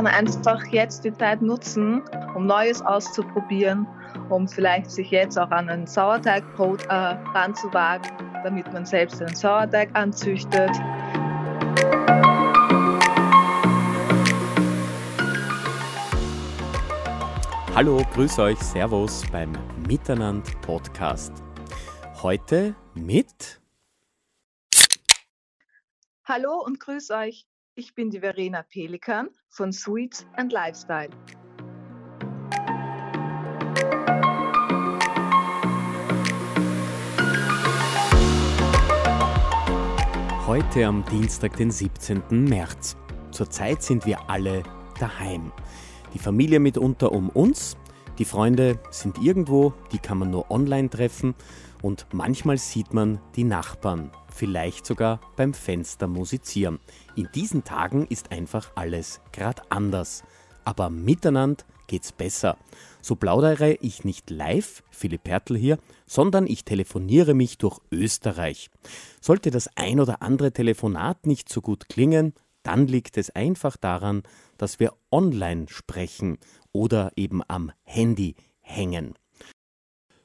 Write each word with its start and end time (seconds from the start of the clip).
kann 0.00 0.06
einfach 0.06 0.64
jetzt 0.68 1.04
die 1.04 1.12
Zeit 1.12 1.42
nutzen, 1.42 2.02
um 2.34 2.46
Neues 2.46 2.80
auszuprobieren, 2.80 3.86
um 4.30 4.48
vielleicht 4.48 4.90
sich 4.90 5.10
jetzt 5.10 5.38
auch 5.38 5.50
an 5.50 5.68
ein 5.68 5.86
Sauerteigbrot 5.86 6.86
äh, 6.86 6.94
ranzuwagen, 7.34 8.10
damit 8.42 8.72
man 8.72 8.86
selbst 8.86 9.20
einen 9.20 9.34
Sauerteig 9.34 9.90
anzüchtet. 9.92 10.70
Hallo, 17.74 18.02
grüß 18.14 18.38
euch, 18.38 18.58
Servus 18.58 19.22
beim 19.30 19.52
Miteinander 19.86 20.50
Podcast. 20.62 21.34
Heute 22.22 22.74
mit 22.94 23.60
Hallo 26.24 26.62
und 26.64 26.80
grüß 26.80 27.10
euch. 27.10 27.49
Ich 27.80 27.94
bin 27.94 28.10
die 28.10 28.20
Verena 28.20 28.62
Pelikan 28.62 29.30
von 29.48 29.72
Sweets 29.72 30.26
and 30.36 30.52
Lifestyle. 30.52 31.08
Heute 40.46 40.84
am 40.84 41.06
Dienstag, 41.06 41.56
den 41.56 41.70
17. 41.70 42.22
März. 42.44 42.98
Zurzeit 43.30 43.82
sind 43.82 44.04
wir 44.04 44.28
alle 44.28 44.62
daheim. 44.98 45.50
Die 46.12 46.18
Familie 46.18 46.60
mitunter 46.60 47.10
um 47.12 47.30
uns, 47.30 47.78
die 48.18 48.26
Freunde 48.26 48.78
sind 48.90 49.16
irgendwo, 49.22 49.72
die 49.90 49.98
kann 49.98 50.18
man 50.18 50.30
nur 50.30 50.50
online 50.50 50.90
treffen 50.90 51.34
und 51.80 52.06
manchmal 52.12 52.58
sieht 52.58 52.92
man 52.92 53.22
die 53.36 53.44
Nachbarn, 53.44 54.12
vielleicht 54.30 54.86
sogar 54.86 55.20
beim 55.36 55.54
Fenster 55.54 56.06
musizieren. 56.06 56.78
In 57.16 57.28
diesen 57.34 57.64
Tagen 57.64 58.06
ist 58.06 58.32
einfach 58.32 58.70
alles 58.74 59.20
grad 59.32 59.70
anders. 59.70 60.22
Aber 60.64 60.90
miteinander 60.90 61.64
geht's 61.86 62.12
besser. 62.12 62.56
So 63.02 63.16
plaudere 63.16 63.72
ich 63.80 64.04
nicht 64.04 64.30
live, 64.30 64.82
Philipp 64.90 65.28
Hertel 65.28 65.56
hier, 65.56 65.78
sondern 66.06 66.46
ich 66.46 66.64
telefoniere 66.64 67.34
mich 67.34 67.58
durch 67.58 67.80
Österreich. 67.90 68.70
Sollte 69.20 69.50
das 69.50 69.68
ein 69.76 70.00
oder 70.00 70.22
andere 70.22 70.52
Telefonat 70.52 71.26
nicht 71.26 71.48
so 71.48 71.60
gut 71.60 71.88
klingen, 71.88 72.34
dann 72.62 72.86
liegt 72.86 73.16
es 73.16 73.30
einfach 73.30 73.76
daran, 73.76 74.22
dass 74.58 74.78
wir 74.80 74.92
online 75.10 75.66
sprechen 75.68 76.38
oder 76.72 77.10
eben 77.16 77.42
am 77.48 77.72
Handy 77.82 78.36
hängen. 78.60 79.14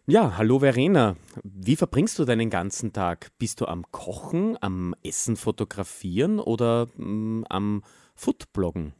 Ja, 0.08 0.38
hallo 0.38 0.60
Verena. 0.60 1.16
Wie 1.42 1.76
verbringst 1.76 2.20
du 2.20 2.26
deinen 2.26 2.52
ganzen 2.52 2.94
Tag? 2.94 3.32
Bist 3.40 3.60
du 3.60 3.66
am 3.66 3.90
Kochen, 3.90 4.56
am 4.62 4.94
Essen 5.04 5.36
fotografieren 5.36 6.40
oder 6.40 6.90
mh, 6.96 7.06
mm, 7.06 7.46
am 7.50 7.84
Foodbloggen? 8.14 8.94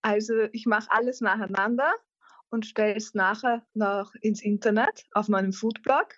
Also 0.00 0.34
ich 0.52 0.66
mache 0.66 0.88
alles 0.88 1.20
nacheinander 1.20 1.92
und 2.48 2.64
stelle 2.64 2.94
es 2.94 3.14
nachher 3.14 3.66
noch 3.74 4.14
ins 4.20 4.40
Internet 4.40 5.04
auf 5.14 5.26
meinem 5.26 5.52
Foodblog. 5.52 6.14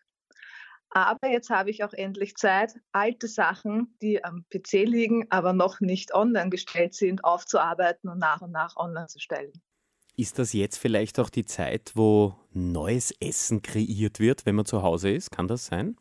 Aber 0.91 1.27
jetzt 1.31 1.49
habe 1.49 1.71
ich 1.71 1.85
auch 1.85 1.95
endlich 1.95 2.37
Zeit, 2.37 2.75
alte 2.93 3.29
Sachen, 3.29 3.97
die 4.03 4.23
am 4.23 4.45
PC 4.51 4.85
liegen, 4.85 5.27
aber 5.31 5.55
noch 5.55 5.81
nicht 5.81 6.15
online 6.15 6.51
gestellt 6.51 6.93
sind, 6.93 7.25
aufzuarbeiten 7.25 8.11
und 8.11 8.19
nach 8.19 8.43
und 8.43 8.53
nach 8.53 8.77
online 8.77 9.07
zu 9.07 9.21
stellen. 9.21 9.53
Ist 10.17 10.39
das 10.39 10.53
jetzt 10.53 10.77
vielleicht 10.77 11.19
auch 11.19 11.31
die 11.31 11.47
Zeit, 11.47 11.93
wo 11.95 12.37
neues 12.55 13.13
Essen 13.21 13.63
kreiert 13.63 14.21
wird, 14.21 14.47
wenn 14.47 14.55
man 14.55 14.67
zu 14.67 14.83
Hause 14.83 15.11
ist? 15.11 15.31
Kann 15.31 15.49
das 15.49 15.67
sein? 15.67 15.97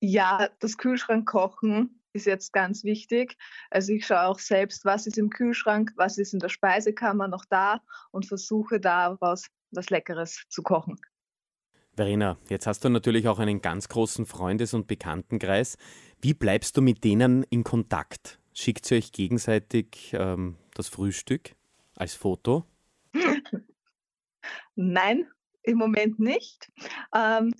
Ja, 0.00 0.48
das 0.60 0.78
Kühlschrankkochen 0.78 2.00
ist 2.12 2.26
jetzt 2.26 2.52
ganz 2.52 2.84
wichtig. 2.84 3.36
Also 3.70 3.92
ich 3.92 4.06
schaue 4.06 4.22
auch 4.22 4.38
selbst, 4.38 4.84
was 4.84 5.06
ist 5.06 5.18
im 5.18 5.30
Kühlschrank, 5.30 5.92
was 5.96 6.18
ist 6.18 6.34
in 6.34 6.40
der 6.40 6.48
Speisekammer 6.48 7.28
noch 7.28 7.44
da 7.44 7.80
und 8.10 8.26
versuche 8.26 8.80
daraus 8.80 9.46
was 9.70 9.90
Leckeres 9.90 10.44
zu 10.48 10.62
kochen. 10.62 10.98
Verena, 11.94 12.38
jetzt 12.48 12.66
hast 12.66 12.84
du 12.84 12.88
natürlich 12.88 13.28
auch 13.28 13.38
einen 13.38 13.60
ganz 13.60 13.88
großen 13.88 14.24
Freundes- 14.24 14.72
und 14.72 14.86
Bekanntenkreis. 14.86 15.76
Wie 16.20 16.32
bleibst 16.32 16.76
du 16.76 16.80
mit 16.80 17.02
denen 17.02 17.42
in 17.44 17.64
Kontakt? 17.64 18.38
Schickt 18.54 18.90
ihr 18.90 18.98
euch 18.98 19.12
gegenseitig 19.12 20.12
ähm, 20.12 20.56
das 20.74 20.88
Frühstück 20.88 21.56
als 21.96 22.14
Foto? 22.14 22.64
Nein, 24.76 25.26
im 25.62 25.78
Moment 25.78 26.18
nicht. 26.18 26.70
Ähm, 27.14 27.54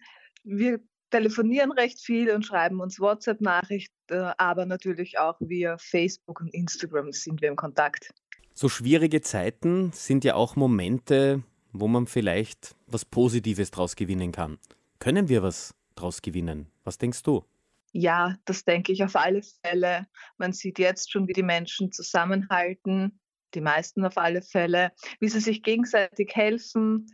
wir 0.44 0.80
telefonieren 1.10 1.72
recht 1.72 2.00
viel 2.00 2.30
und 2.30 2.44
schreiben 2.44 2.80
uns 2.80 3.00
WhatsApp-Nachrichten, 3.00 3.94
äh, 4.08 4.32
aber 4.38 4.66
natürlich 4.66 5.18
auch 5.18 5.36
via 5.40 5.76
Facebook 5.78 6.40
und 6.40 6.48
Instagram 6.48 7.12
sind 7.12 7.40
wir 7.40 7.48
im 7.48 7.56
Kontakt. 7.56 8.12
So 8.54 8.68
schwierige 8.68 9.20
Zeiten 9.20 9.92
sind 9.92 10.24
ja 10.24 10.34
auch 10.34 10.56
Momente, 10.56 11.42
wo 11.72 11.86
man 11.86 12.06
vielleicht 12.06 12.74
was 12.86 13.04
Positives 13.04 13.70
draus 13.70 13.94
gewinnen 13.94 14.32
kann. 14.32 14.58
Können 14.98 15.28
wir 15.28 15.42
was 15.42 15.74
draus 15.94 16.22
gewinnen? 16.22 16.66
Was 16.84 16.98
denkst 16.98 17.22
du? 17.22 17.44
Ja, 17.92 18.36
das 18.44 18.64
denke 18.64 18.92
ich 18.92 19.02
auf 19.02 19.16
alle 19.16 19.42
Fälle. 19.42 20.06
Man 20.36 20.52
sieht 20.52 20.78
jetzt 20.78 21.10
schon, 21.10 21.26
wie 21.28 21.32
die 21.32 21.42
Menschen 21.42 21.92
zusammenhalten, 21.92 23.18
die 23.54 23.60
meisten 23.60 24.04
auf 24.04 24.18
alle 24.18 24.42
Fälle, 24.42 24.92
wie 25.20 25.28
sie 25.28 25.40
sich 25.40 25.62
gegenseitig 25.62 26.34
helfen, 26.34 27.06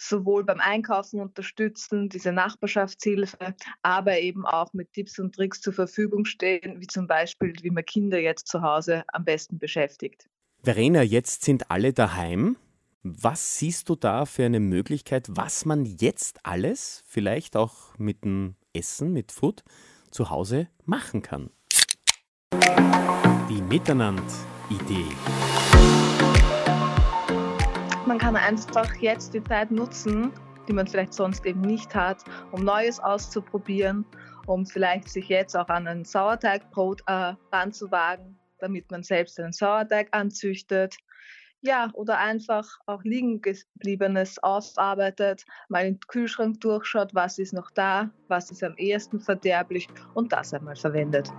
sowohl 0.00 0.44
beim 0.44 0.60
Einkaufen 0.60 1.20
unterstützen, 1.20 2.08
diese 2.08 2.32
Nachbarschaftshilfe, 2.32 3.54
aber 3.82 4.18
eben 4.18 4.46
auch 4.46 4.72
mit 4.72 4.92
Tipps 4.92 5.18
und 5.18 5.34
Tricks 5.34 5.60
zur 5.60 5.72
Verfügung 5.72 6.24
stehen, 6.24 6.80
wie 6.80 6.86
zum 6.86 7.06
Beispiel, 7.06 7.54
wie 7.62 7.70
man 7.70 7.84
Kinder 7.84 8.18
jetzt 8.18 8.48
zu 8.48 8.62
Hause 8.62 9.04
am 9.08 9.24
besten 9.24 9.58
beschäftigt. 9.58 10.28
Verena, 10.62 11.02
jetzt 11.02 11.44
sind 11.44 11.70
alle 11.70 11.92
daheim. 11.92 12.56
Was 13.02 13.58
siehst 13.58 13.88
du 13.88 13.94
da 13.94 14.26
für 14.26 14.44
eine 14.44 14.60
Möglichkeit, 14.60 15.28
was 15.30 15.64
man 15.64 15.86
jetzt 15.86 16.44
alles, 16.44 17.02
vielleicht 17.06 17.56
auch 17.56 17.98
mit 17.98 18.24
dem 18.24 18.56
Essen, 18.74 19.12
mit 19.12 19.32
Food, 19.32 19.64
zu 20.10 20.28
Hause 20.28 20.68
machen 20.84 21.22
kann? 21.22 21.50
Die 23.48 23.62
Miteinander-Idee 23.62 25.69
man 28.10 28.18
kann 28.18 28.34
einfach 28.34 28.92
jetzt 28.96 29.34
die 29.34 29.44
Zeit 29.44 29.70
nutzen, 29.70 30.32
die 30.66 30.72
man 30.72 30.88
vielleicht 30.88 31.14
sonst 31.14 31.46
eben 31.46 31.60
nicht 31.60 31.94
hat, 31.94 32.24
um 32.50 32.64
Neues 32.64 32.98
auszuprobieren, 32.98 34.04
um 34.48 34.66
vielleicht 34.66 35.08
sich 35.08 35.28
jetzt 35.28 35.56
auch 35.56 35.68
an 35.68 35.86
ein 35.86 36.04
Sauerteigbrot 36.04 37.02
äh, 37.06 37.34
ranzuwagen, 37.52 38.36
damit 38.58 38.90
man 38.90 39.04
selbst 39.04 39.38
einen 39.38 39.52
Sauerteig 39.52 40.08
anzüchtet. 40.10 40.96
Ja, 41.60 41.90
oder 41.92 42.18
einfach 42.18 42.80
auch 42.86 43.04
liegen 43.04 43.42
gebliebenes 43.42 44.42
aufarbeitet, 44.42 45.44
mal 45.68 45.84
den 45.84 46.00
Kühlschrank 46.00 46.60
durchschaut, 46.60 47.14
was 47.14 47.38
ist 47.38 47.52
noch 47.52 47.70
da, 47.70 48.10
was 48.26 48.50
ist 48.50 48.64
am 48.64 48.74
ehesten 48.76 49.20
verderblich 49.20 49.86
und 50.14 50.32
das 50.32 50.52
einmal 50.52 50.74
verwendet. 50.74 51.30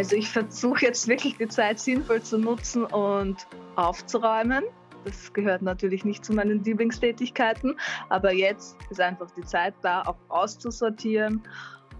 Also 0.00 0.16
ich 0.16 0.30
versuche 0.30 0.86
jetzt 0.86 1.08
wirklich 1.08 1.36
die 1.36 1.46
Zeit 1.46 1.78
sinnvoll 1.78 2.22
zu 2.22 2.38
nutzen 2.38 2.84
und 2.84 3.46
aufzuräumen. 3.76 4.64
Das 5.04 5.30
gehört 5.34 5.60
natürlich 5.60 6.06
nicht 6.06 6.24
zu 6.24 6.32
meinen 6.32 6.64
Lieblingstätigkeiten, 6.64 7.78
aber 8.08 8.32
jetzt 8.32 8.78
ist 8.88 8.98
einfach 8.98 9.30
die 9.32 9.44
Zeit 9.44 9.74
da, 9.82 10.00
auch 10.00 10.16
auszusortieren. 10.30 11.42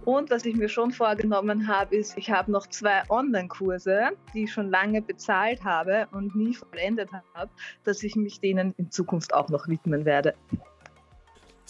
Und 0.03 0.31
was 0.31 0.45
ich 0.45 0.55
mir 0.55 0.67
schon 0.67 0.89
vorgenommen 0.89 1.67
habe, 1.67 1.95
ist, 1.95 2.17
ich 2.17 2.31
habe 2.31 2.51
noch 2.51 2.65
zwei 2.65 3.03
Online-Kurse, 3.07 4.09
die 4.33 4.45
ich 4.45 4.51
schon 4.51 4.71
lange 4.71 5.03
bezahlt 5.03 5.63
habe 5.63 6.07
und 6.11 6.35
nie 6.35 6.55
vollendet 6.55 7.11
habe, 7.35 7.51
dass 7.83 8.01
ich 8.01 8.15
mich 8.15 8.39
denen 8.39 8.73
in 8.77 8.89
Zukunft 8.89 9.31
auch 9.31 9.49
noch 9.49 9.67
widmen 9.67 10.05
werde. 10.05 10.33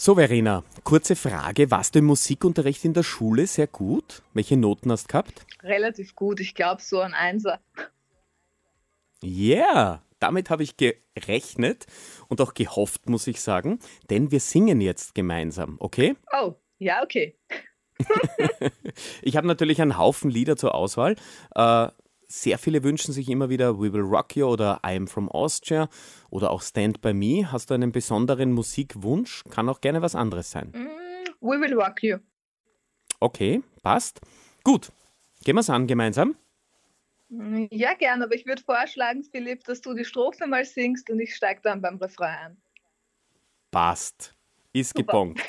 So, 0.04 0.16
Verena, 0.16 0.64
kurze 0.84 1.16
Frage. 1.16 1.70
Warst 1.70 1.94
du 1.94 2.00
im 2.00 2.06
Musikunterricht 2.06 2.84
in 2.86 2.96
der 2.96 3.04
Schule 3.04 3.46
sehr 3.46 3.68
gut? 3.68 4.24
Welche 4.34 4.58
Noten 4.58 4.92
hast 4.92 5.04
du 5.04 5.08
gehabt? 5.10 5.46
Relativ 5.62 6.16
gut. 6.16 6.40
Ich 6.40 6.56
glaube, 6.56 6.82
so 6.82 7.02
ein 7.02 7.14
Einser. 7.14 7.60
Yeah, 9.24 10.02
damit 10.18 10.50
habe 10.50 10.64
ich 10.64 10.76
gerechnet 10.76 11.86
und 12.30 12.42
auch 12.42 12.56
gehofft, 12.56 13.10
muss 13.12 13.28
ich 13.28 13.42
sagen, 13.42 13.78
denn 14.10 14.32
wir 14.32 14.40
singen 14.40 14.82
jetzt 14.82 15.14
gemeinsam, 15.14 15.76
okay? 15.78 16.16
Oh, 16.34 16.56
ja, 16.80 17.04
okay. 17.04 17.38
ich 19.22 19.38
habe 19.38 19.46
natürlich 19.46 19.84
einen 19.84 20.00
Haufen 20.00 20.32
Lieder 20.32 20.58
zur 20.58 20.74
Auswahl. 20.74 21.16
Äh, 21.54 21.90
sehr 22.32 22.58
viele 22.58 22.84
wünschen 22.84 23.14
sich 23.14 23.30
immer 23.30 23.50
wieder 23.50 23.78
We 23.78 23.92
Will 23.92 24.02
Rock 24.02 24.36
You 24.36 24.48
oder 24.48 24.80
I 24.86 24.96
Am 24.96 25.08
From 25.08 25.30
Austria 25.30 25.90
oder 26.30 26.52
auch 26.52 26.62
Stand 26.62 27.02
By 27.02 27.14
Me. 27.14 27.52
Hast 27.52 27.70
du 27.70 27.74
einen 27.74 27.92
besonderen 27.92 28.54
Musikwunsch? 28.54 29.44
Kann 29.50 29.68
auch 29.68 29.82
gerne 29.82 30.02
was 30.02 30.16
anderes 30.16 30.52
sein. 30.52 30.72
Mm, 30.72 31.46
we 31.46 31.60
Will 31.60 31.74
Rock 31.74 32.02
You. 32.02 32.18
Okay, 33.20 33.62
passt. 33.84 34.22
Gut, 34.64 34.92
gehen 35.44 35.56
wir 35.56 35.60
es 35.60 35.70
an 35.70 35.88
gemeinsam. 35.88 36.36
Ja, 37.70 37.94
gerne, 37.94 38.26
aber 38.26 38.36
ich 38.36 38.46
würde 38.46 38.62
vorschlagen, 38.62 39.24
Philipp, 39.24 39.64
dass 39.64 39.82
du 39.82 39.94
die 39.94 40.04
Strophe 40.04 40.48
mal 40.48 40.66
singst 40.66 41.10
und 41.10 41.20
ich 41.20 41.36
steige 41.36 41.62
dann 41.62 41.82
beim 41.82 41.98
Refrain 41.98 42.36
ein. 42.36 42.62
Passt. 43.72 44.34
Ist 44.74 44.96
gebongt. 44.96 45.40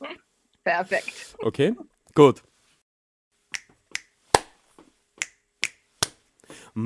Perfekt. 0.64 1.36
Okay, 1.38 1.74
gut. 2.14 2.42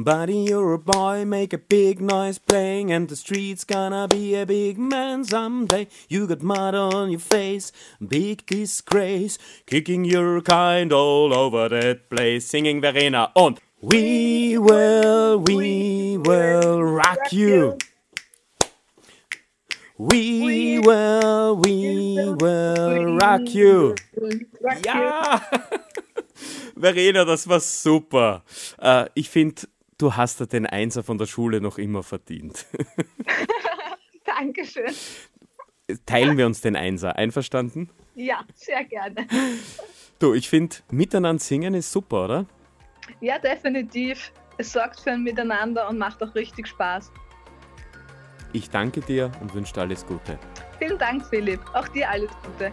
Buddy, 0.03 0.39
you're 0.39 0.73
a 0.73 0.79
boy, 0.79 1.25
make 1.25 1.53
a 1.53 1.59
big 1.59 2.01
noise 2.01 2.39
playing, 2.39 2.91
and 2.91 3.09
the 3.09 3.15
street's 3.15 3.65
gonna 3.65 4.09
be 4.09 4.35
a 4.35 4.45
big 4.45 4.77
man 4.79 5.25
someday. 5.25 5.87
You 6.09 6.27
got 6.27 6.43
mud 6.43 6.75
on 6.75 7.11
your 7.11 7.21
face, 7.21 7.71
big 8.07 8.45
disgrace, 8.47 9.39
kicking 9.67 10.05
your 10.05 10.41
kind 10.41 10.93
all 10.93 11.33
over 11.33 11.69
that 11.69 12.11
place, 12.11 12.47
singing 12.47 12.81
Verena 12.81 13.31
und 13.37 13.61
We 13.81 14.57
will, 14.57 15.39
we 15.39 16.17
will 16.17 16.83
rock 16.83 17.31
you. 17.31 17.77
We 19.99 20.81
will, 20.81 21.57
we 21.57 22.35
will 22.41 23.17
rock 23.17 23.55
you. 23.55 23.95
Ja! 24.85 25.41
Verena, 26.77 27.25
das 27.25 27.47
war 27.49 27.61
super. 27.61 28.43
Äh, 28.81 29.07
ich 29.15 29.31
finde, 29.31 29.63
du 29.99 30.15
hast 30.15 30.41
ja 30.41 30.47
den 30.47 30.67
Einser 30.67 31.03
von 31.03 31.19
der 31.19 31.27
Schule 31.27 31.61
noch 31.61 31.79
immer 31.79 32.03
verdient. 32.03 32.67
Dankeschön. 34.25 34.93
Teilen 36.07 36.39
wir 36.39 36.47
uns 36.47 36.61
den 36.61 36.77
Einser. 36.77 37.17
Einverstanden? 37.17 37.91
Ja, 38.15 38.45
sehr 38.55 38.85
gerne. 38.85 39.27
Du, 40.19 40.33
ich 40.33 40.49
finde, 40.49 40.77
miteinander 40.91 41.43
singen 41.43 41.75
ist 41.75 41.93
super, 41.93 42.25
oder? 42.25 42.47
Ja, 43.21 43.39
definitiv. 43.39 44.33
Es 44.57 44.73
sorgt 44.73 45.01
für 45.01 45.11
ein 45.11 45.23
Miteinander 45.23 45.89
und 45.89 45.99
macht 45.99 46.23
auch 46.23 46.35
richtig 46.35 46.69
Spaß. 46.69 47.13
Ich 48.53 48.71
danke 48.71 49.01
dir 49.01 49.33
und 49.41 49.53
wünsche 49.53 49.75
dir 49.75 49.81
alles 49.83 50.07
Gute. 50.07 50.39
Vielen 50.79 50.97
Dank, 50.99 51.27
Philipp. 51.27 51.61
Auch 51.75 51.89
dir 51.89 52.09
alles 52.09 52.31
Gute. 52.45 52.73